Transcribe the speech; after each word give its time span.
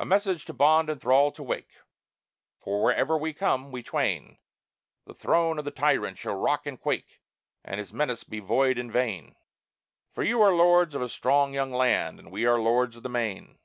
A 0.00 0.04
message 0.04 0.46
to 0.46 0.52
bond 0.52 0.90
and 0.90 1.00
thrall 1.00 1.30
to 1.30 1.44
wake, 1.44 1.76
For 2.58 2.82
wherever 2.82 3.16
we 3.16 3.32
come, 3.32 3.70
we 3.70 3.84
twain, 3.84 4.38
The 5.06 5.14
throne 5.14 5.60
of 5.60 5.64
the 5.64 5.70
tyrant 5.70 6.18
shall 6.18 6.34
rock 6.34 6.66
and 6.66 6.76
quake 6.76 7.20
And 7.64 7.78
his 7.78 7.92
menace 7.92 8.24
be 8.24 8.40
void 8.40 8.78
and 8.78 8.90
vain, 8.92 9.36
For 10.12 10.24
you 10.24 10.42
are 10.42 10.52
lords 10.52 10.96
of 10.96 11.02
a 11.02 11.08
strong 11.08 11.54
young 11.54 11.72
land 11.72 12.18
and 12.18 12.32
we 12.32 12.46
are 12.46 12.58
lords 12.58 12.96
of 12.96 13.04
the 13.04 13.08
main. 13.08 13.60